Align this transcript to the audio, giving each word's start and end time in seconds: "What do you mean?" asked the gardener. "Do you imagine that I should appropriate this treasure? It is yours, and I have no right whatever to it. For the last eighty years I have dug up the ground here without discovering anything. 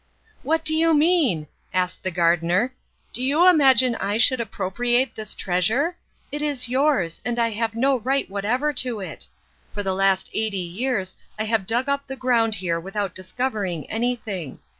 "What 0.41 0.65
do 0.65 0.73
you 0.75 0.95
mean?" 0.95 1.45
asked 1.75 2.01
the 2.01 2.09
gardener. 2.09 2.73
"Do 3.13 3.23
you 3.23 3.47
imagine 3.47 3.91
that 3.91 4.01
I 4.03 4.17
should 4.17 4.41
appropriate 4.41 5.13
this 5.13 5.35
treasure? 5.35 5.95
It 6.31 6.41
is 6.41 6.67
yours, 6.67 7.21
and 7.23 7.37
I 7.37 7.49
have 7.51 7.75
no 7.75 7.99
right 7.99 8.27
whatever 8.27 8.73
to 8.81 8.99
it. 8.99 9.27
For 9.71 9.83
the 9.83 9.93
last 9.93 10.31
eighty 10.33 10.57
years 10.57 11.15
I 11.37 11.43
have 11.43 11.67
dug 11.67 11.87
up 11.87 12.07
the 12.07 12.15
ground 12.15 12.55
here 12.55 12.79
without 12.79 13.13
discovering 13.13 13.87
anything. 13.91 14.57